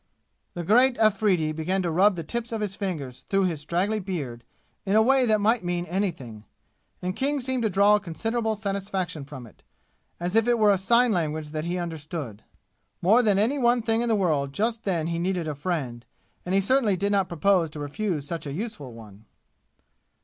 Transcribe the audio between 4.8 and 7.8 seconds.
in a way that might mean anything, and King seemed to